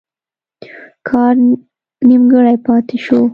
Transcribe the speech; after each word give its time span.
کار 1.07 1.33
نیمګړی 2.07 2.55
پاته 2.65 2.97
شو. 3.05 3.21